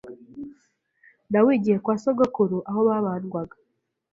[1.31, 3.55] nawigiye kwa sogokuru aho babandwaga